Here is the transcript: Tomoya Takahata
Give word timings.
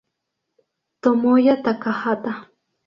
Tomoya 1.03 1.53
Takahata 1.63 2.31